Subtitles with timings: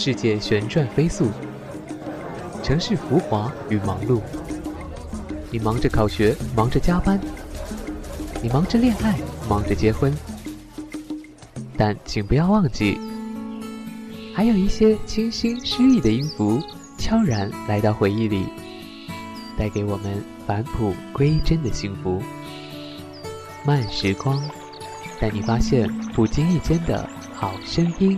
[0.00, 1.26] 世界旋转飞速，
[2.62, 4.22] 城市浮华与忙碌。
[5.50, 7.20] 你忙着考学，忙着加班，
[8.40, 9.18] 你忙着恋爱，
[9.48, 10.16] 忙着结婚。
[11.76, 12.96] 但请不要忘记，
[14.36, 16.62] 还有一些清新诗意的音符，
[16.96, 18.46] 悄然来到回忆里，
[19.56, 22.22] 带给我们返璞归真的幸福。
[23.64, 24.40] 慢时光，
[25.18, 27.04] 带你发现不经意间的
[27.34, 28.16] 好声音。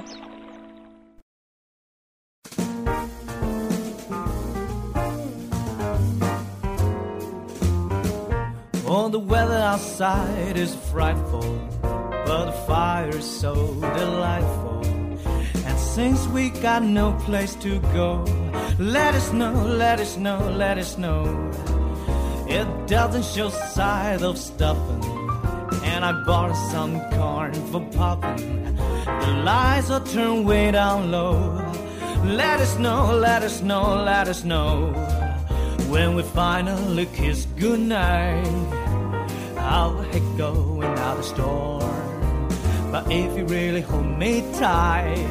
[9.71, 11.49] Outside is frightful,
[11.81, 13.55] but the fire is so
[14.01, 14.85] delightful.
[15.65, 18.25] And since we got no place to go,
[18.81, 19.53] let us know,
[19.85, 21.23] let us know, let us know.
[22.49, 25.05] It doesn't show signs of stuffing,
[25.85, 28.75] and I bought some corn for popping.
[29.05, 31.37] The lights are turned way down low.
[32.25, 34.93] Let us know, let us know, let us know
[35.93, 38.80] when we finally kiss goodnight
[39.71, 42.49] how it go without a storm.
[42.91, 45.31] But if you really hold me tight,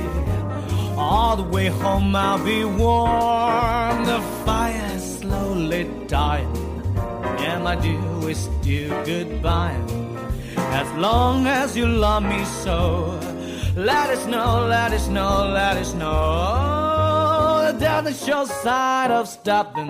[0.97, 4.05] all the way home I'll be warm.
[4.05, 6.55] The fire's slowly dying,
[7.47, 9.81] and my dear, we still goodbye.
[10.81, 13.19] As long as you love me so,
[13.75, 16.78] let us know, let us know, let us know.
[17.79, 19.89] Down the show sign of stopping,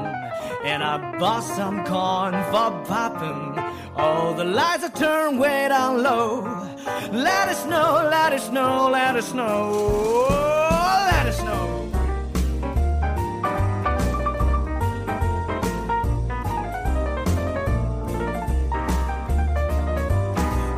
[0.64, 3.56] and I bought some corn for popping.
[3.98, 6.42] Oh, the lights are turned way down low.
[7.12, 9.72] Let us know, let us know, let us know,
[10.30, 11.66] oh, let us know.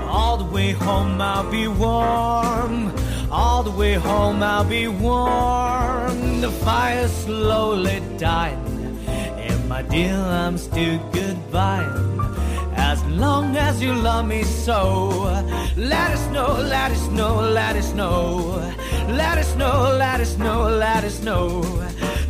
[0.07, 2.93] All the way home I'll be warm.
[3.29, 6.10] All the way home I'll be warm.
[6.41, 8.97] The fire slowly dying.
[9.07, 11.85] And my dear, I'm still goodbye
[12.75, 15.09] as long as you love me so.
[15.77, 18.73] Let us know, let us know, let us know.
[19.09, 21.61] Let us know, let us know, let us know.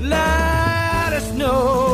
[0.02, 1.91] Let us know,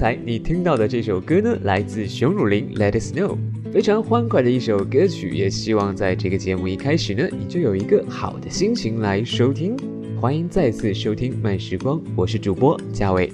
[0.00, 3.36] 才你听到的这首歌呢，来自熊汝霖《Let It Snow》，
[3.70, 5.28] 非常欢快的一首歌曲。
[5.28, 9.76] 也希望在这个节目一开始呢，你就有一个好的心情来收听。
[10.18, 13.30] 欢迎再次收听慢时光，我是主播嘉伟。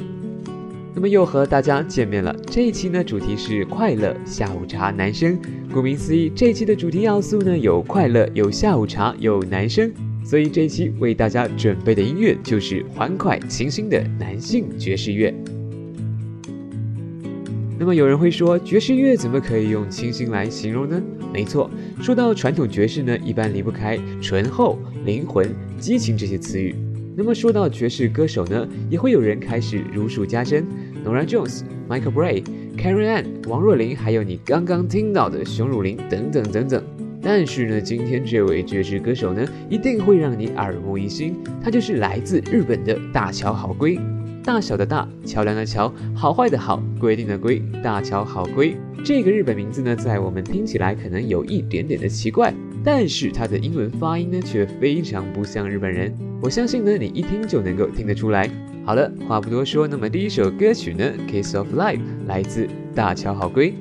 [0.92, 2.34] 那么又和大家见面了。
[2.50, 5.38] 这一期呢，主题是快乐下午茶男生。
[5.72, 9.88] 顾名思义，这一期的主题要素呢，有快乐，有下午茶，有男生。
[10.24, 15.32] 所以这一期为大家准备的音乐就是欢快清新的男性爵士乐。
[17.78, 21.00] 那么有人会说，爵士乐怎么可以用清新来形容呢？
[21.32, 21.70] 没错，
[22.00, 25.48] 说到传统爵士呢，一般离不开醇厚、灵魂、
[25.78, 26.74] 激情这些词语。
[27.14, 30.64] 那么说到爵士歌手呢，也会有人开始如数家珍
[31.04, 32.42] ：Nora Jones、Michael Bray、
[32.78, 36.82] Carrie Ann、王若琳，还有你刚刚听到的熊汝霖等等等等。
[37.22, 43.98] 但是呢，今天这位爵士歌手呢，一定会让你耳目一新，他就是来自日本的大桥好龟。
[44.46, 48.76] 大小的大，桥梁的桥，好坏的好，规定的规，大桥好规。
[49.04, 56.16] 这个日本名字呢，在我们听起来可能有一点点的奇怪，但是它的英文发音呢，却非常不像日本人。
[56.40, 58.48] 我相信呢，你一听就能够听得出来。
[58.84, 63.74] 好了，话不多说，那么第一首歌曲呢，《Case of Life》来自大桥好规。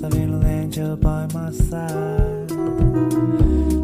[0.00, 2.50] just a little angel by my side.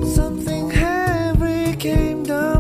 [0.07, 2.54] Something heavy came down.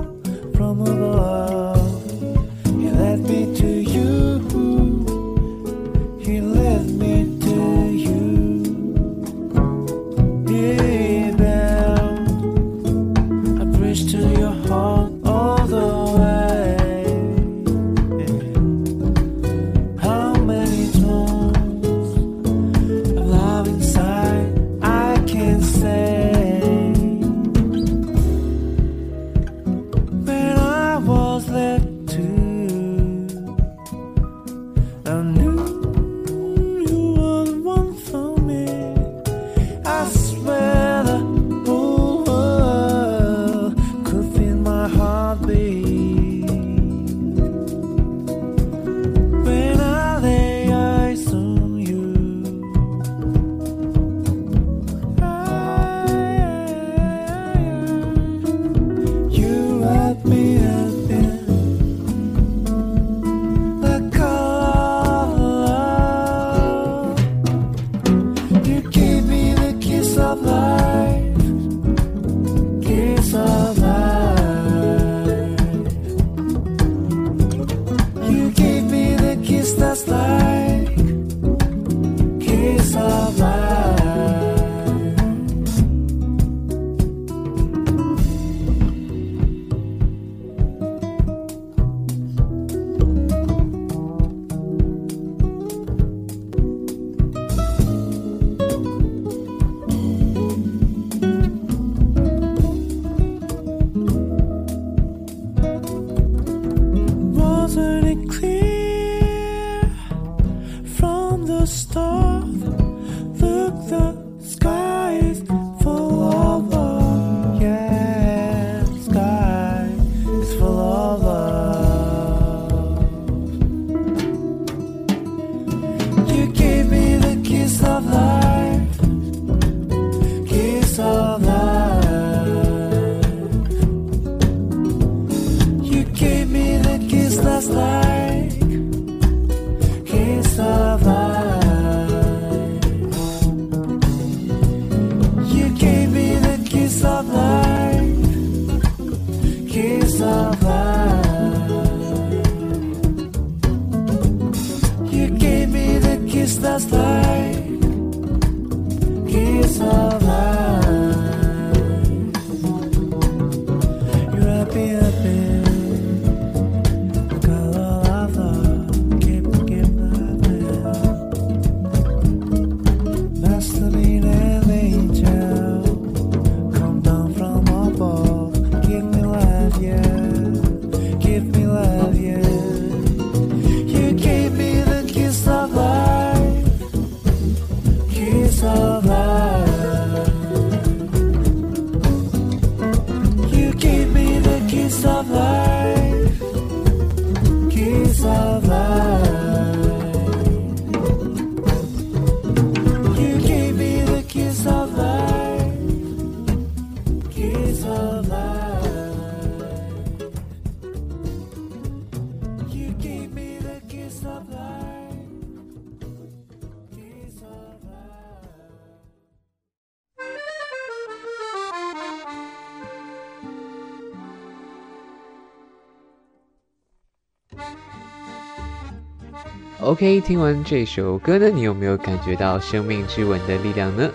[229.80, 234.10] OK，听完这首歌呢，你有没有感觉到生命之吻的力量呢？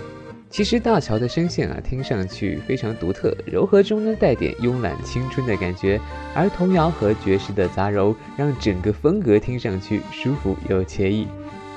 [0.50, 6.02] 其实大乔的声线啊，听上去非常独特，柔和中呢，带点慵懒青春的感觉。
[6.34, 11.28] 而童谣和爵士的杂糅，让整个风格听上去舒服又惬意。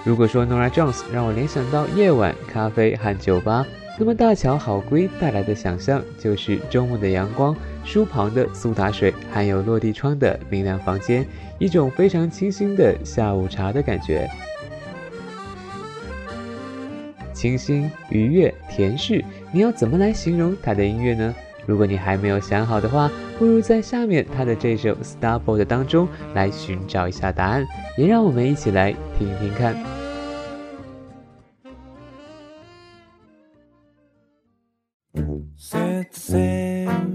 [0.05, 3.67] 如果说 Nora Jones 让我联想到夜晚咖啡和酒吧。
[3.99, 11.25] 那么大乔好归带来的想象就是周末的阳光、书旁的苏打水，还有落地窗的明亮房间，
[11.59, 14.29] 一种非常清新的下午茶的感觉。
[17.33, 19.23] 清新、愉悦、甜适，
[19.53, 21.35] 你要怎么来形容他的音乐呢？
[21.67, 27.65] 如果你还没有想好的话，不如在下面他的这首《Starboard》当中来寻找一下答案，
[27.97, 30.02] 也让我们一起来听听看。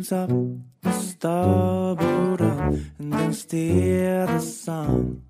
[0.09, 0.31] hands
[0.83, 5.23] up, starboard up, and then steer the sun.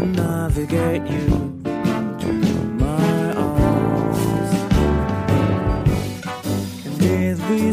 [0.00, 1.26] Navigate you
[2.20, 2.32] to
[2.80, 4.64] my arms.
[7.50, 7.72] We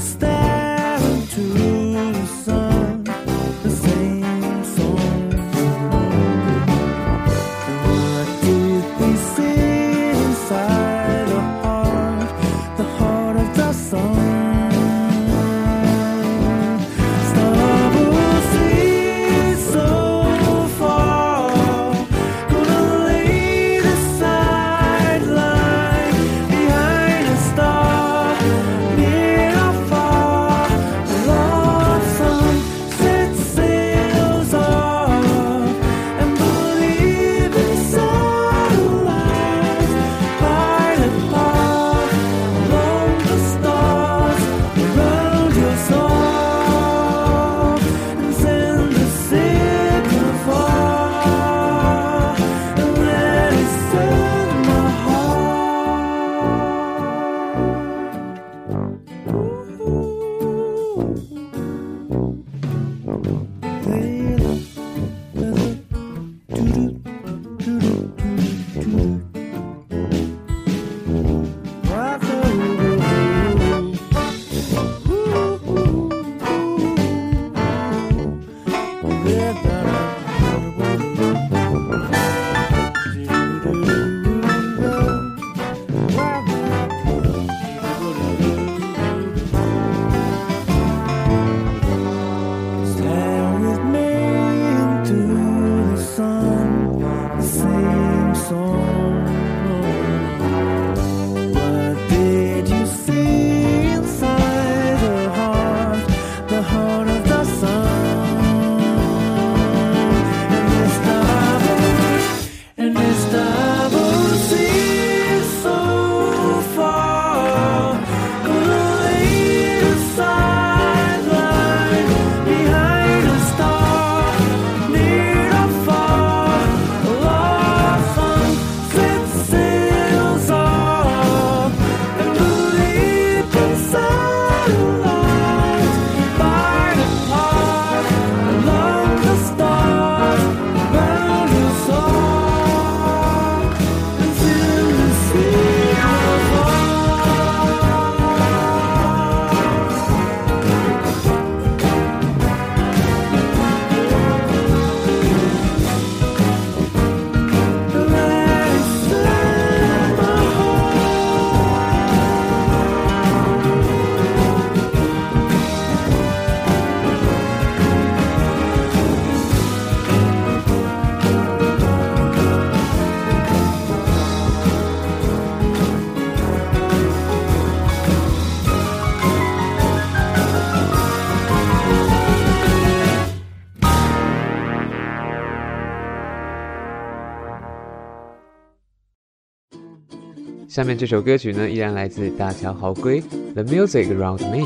[190.71, 193.21] 下面这首歌曲呢，依然来自大乔豪龟，
[193.55, 194.59] 《The Music Around Me》。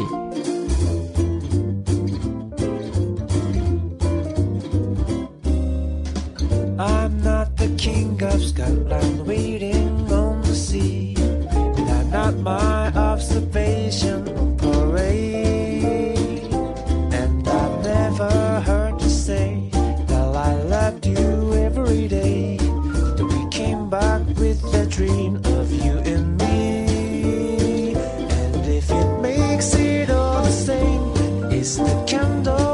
[31.66, 32.65] place that candle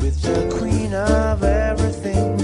[0.00, 2.36] with the queen of everything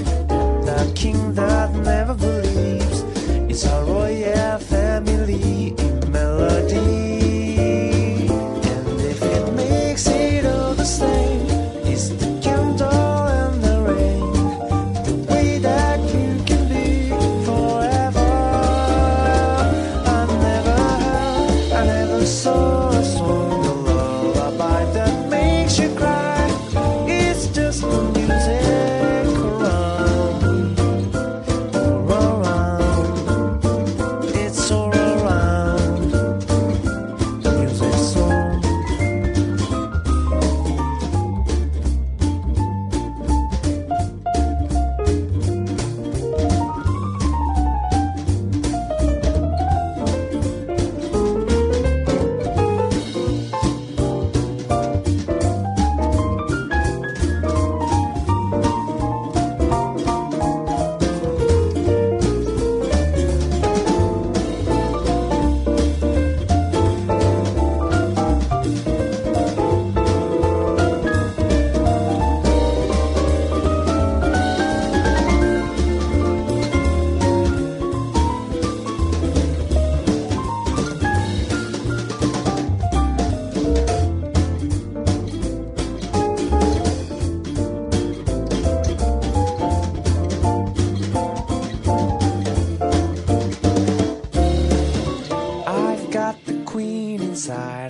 [0.64, 3.02] the king that never believes.
[3.49, 5.50] It's a royal family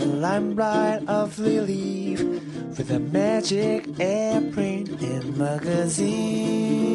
[0.01, 2.21] a limelight of relief
[2.79, 6.91] with a magic airplane in magazines.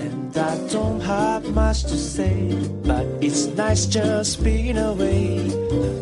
[0.00, 2.52] And I don't have much to say,
[2.84, 5.44] but it's nice just being away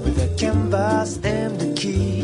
[0.03, 2.23] with a canvas and the key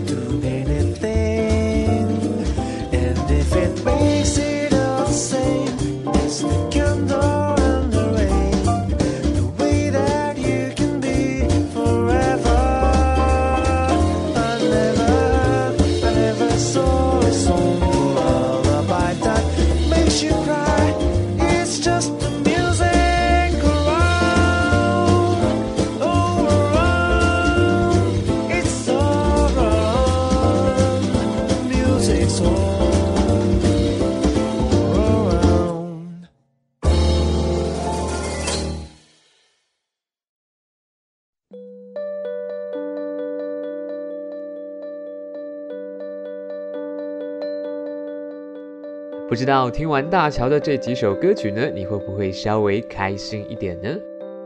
[49.33, 53.89] 不知道听完大乔的这几首歌曲呢，你会不会稍微开心一点呢？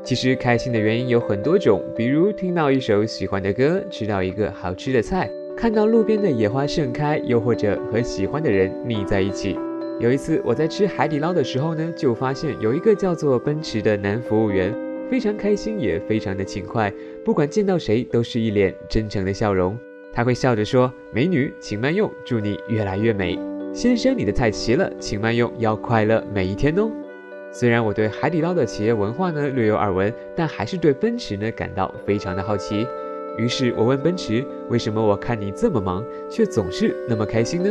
[0.04, 9.58] 其实开心的原因有很多种，比如听到一首喜欢的歌，吃到一个好吃的菜，看到路边的野花盛开，又或者和喜欢的人腻在一起。
[9.98, 14.72] 有一次我在吃海底捞的时候呢，就发现有一个叫做奔驰的男服务员，
[15.10, 16.94] 非常开心，也非常的勤快，
[17.24, 19.76] 不管见到谁都是一脸真诚的笑容。
[20.12, 23.36] 他会笑着说：“美女，请慢用，祝你越来越美。”
[23.76, 26.90] 先生，你的菜齐了，请慢用，要快乐每一天哦。
[27.52, 32.86] 虽然我对海底捞的企业文化呢略有耳闻，但还是对奔驰呢感到非常的好奇。
[33.36, 37.70] 于是我问奔驰，为什么我看你这么忙，却总是那么开心呢？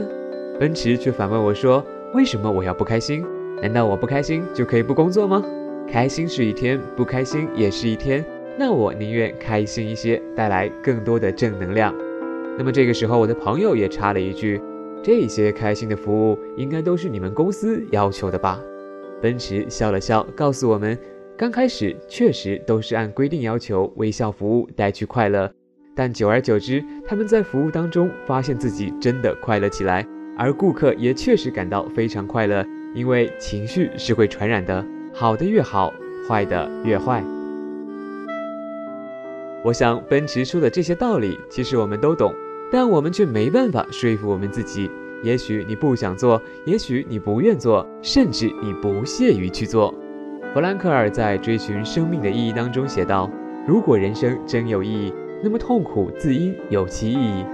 [0.59, 3.25] 奔驰却反问我说，为什么我要不开心？
[3.59, 5.43] 难道我不开心就可以不工作吗？
[5.91, 8.23] 开心是一天，不开心也是一天，
[8.59, 11.91] 那我宁愿开心一些，带来更多的正能量。
[12.59, 14.61] 那么这个时候，我的朋友也插了一句。
[15.05, 18.59] 这些开心的服务应该都是你们公司要求的吧？
[19.21, 20.97] 奔驰笑了笑，告诉我们，
[21.37, 25.47] 刚开始确实都是按规定要求微笑服务带去快乐，
[25.95, 30.03] 但久而久之，他们在服务当中发现自己真的快乐起来，
[30.35, 32.65] 而顾客也确实感到非常快乐，
[32.95, 35.93] 因为情绪是会传染的，好的越好，
[36.27, 37.23] 坏的越坏。
[39.63, 42.33] 我想奔驰说的这些道理，其实我们都懂，
[42.71, 44.89] 但我们却没办法说服我们自己。
[45.23, 49.93] 也许你不想做，也许你不愿做，甚至你不屑于去做。
[50.53, 53.29] 弗兰克尔在《追寻生命的意义》当中写道
[53.65, 57.45] ：“如果人生真有意义，那么痛苦自应有其意义。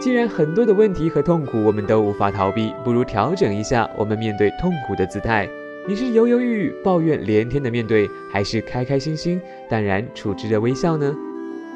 [0.00, 5.48] 既然很多的问题和痛苦我们都无法逃避，不如调整一下我们面对痛苦的姿态。
[5.86, 11.14] 你是犹犹豫豫、抱怨连天的面对，还是开开心心、淡然处之的微笑呢？”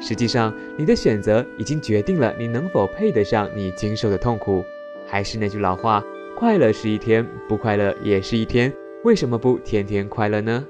[0.01, 4.63] 实际上，你的选择已经决定了你能否配得上你经受的痛苦。
[5.07, 6.03] 还是那句老话，
[6.37, 8.71] 快乐是一天，不快乐也是一天。
[9.03, 10.65] 为什么不天天快乐呢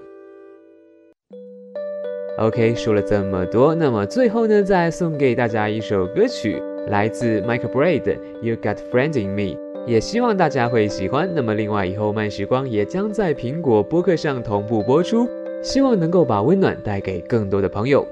[2.38, 8.01] ？OK，说了这么多，那么最后呢，再送给大家一首歌曲，来自 Michael Braid，
[8.41, 9.57] 《You Got Friends in Me》，
[9.88, 11.29] 也希望大家会喜欢。
[11.33, 15.27] 那么另外，以后慢时光也将在苹果播客上同步播出，
[15.63, 18.05] 希望能够把温暖带给更多的朋友。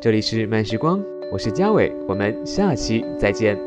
[0.00, 3.58] 这里是慢时光，我是嘉伟，我们下期再见。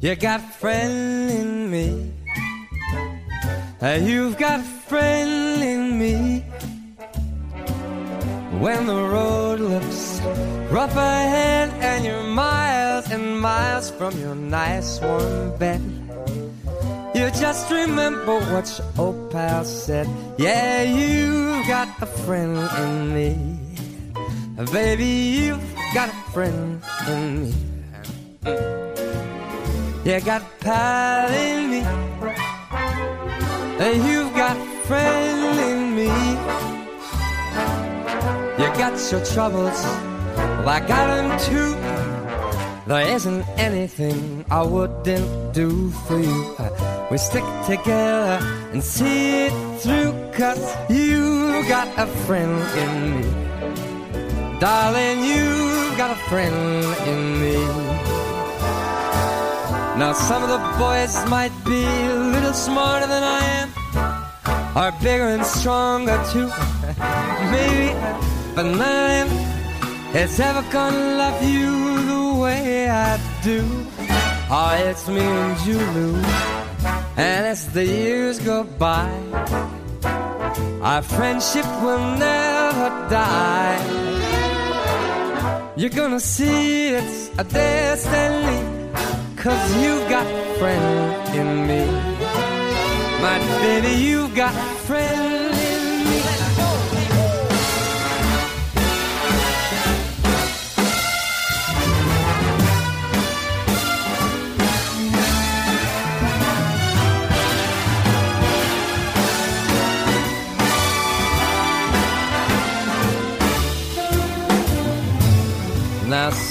[0.00, 2.10] You got friend in me.
[3.80, 6.42] You've got friend in me.
[8.58, 10.20] When the road looks
[10.68, 15.80] rough ahead and you're miles and miles from your nice warm bed,
[17.14, 20.08] you just remember what your old pal said.
[20.38, 23.30] Yeah, you've got a friend in me.
[24.72, 27.54] Baby, you've got a friend in me.
[30.04, 31.80] You got a pal in me.
[34.08, 35.27] You've got a friend
[38.58, 39.80] You got your troubles,
[40.34, 41.74] well, I got them too.
[42.88, 46.56] There isn't anything I wouldn't do for you.
[47.08, 48.40] We stick together
[48.72, 50.58] and see it through, cause
[50.90, 54.58] you got a friend in me.
[54.58, 57.58] Darling, you've got a friend in me.
[60.00, 63.68] Now, some of the boys might be a little smarter than I am,
[64.76, 66.48] or bigger and stronger too.
[67.52, 67.94] Maybe
[68.64, 71.70] none of them ever gonna love you
[72.12, 73.60] the way I do.
[74.50, 76.10] Oh, it's me and Julu,
[77.16, 79.10] and as the years go by,
[80.82, 83.78] our friendship will never die.
[85.76, 88.60] You're gonna see it's a destiny,
[89.36, 91.84] cause you got a friend in me.
[93.22, 95.37] My baby, you've got a friend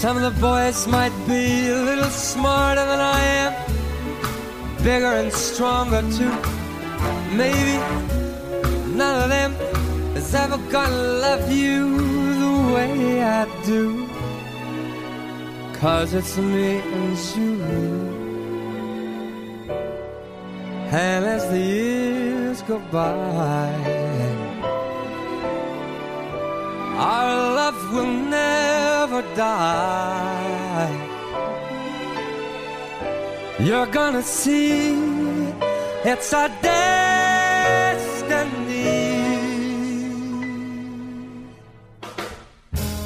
[0.07, 3.51] some of the boys might be a little smarter than I am,
[4.81, 6.35] bigger and stronger too.
[7.35, 7.75] Maybe
[9.01, 9.51] none of them
[10.15, 11.79] is ever gonna love you
[12.43, 14.07] the way I do.
[15.81, 17.53] Cause it's me and you.
[21.05, 23.73] And as the years go by,
[26.95, 27.27] our
[27.59, 28.26] love will
[29.21, 30.93] never die.
[33.59, 34.93] You're gonna see
[36.03, 36.87] it's our destiny.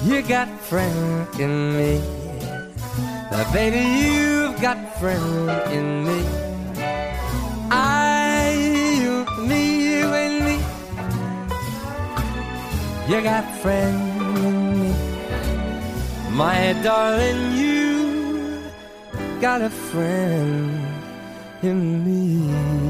[0.04, 2.02] You got friend in me,
[3.54, 3.80] baby.
[3.80, 6.26] You've got friend in me.
[7.72, 8.52] I,
[9.02, 10.58] you, me, you and me.
[13.08, 14.11] You got friend in me,
[16.32, 17.58] my darling.
[17.58, 18.64] You
[19.40, 20.82] got a friend
[21.62, 22.81] in me.